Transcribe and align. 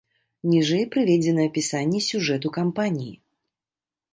Ніжэй 0.53 0.85
прыведзена 0.95 1.45
апісанне 1.49 1.99
сюжэту 2.09 2.47
кампаніі. 2.57 3.13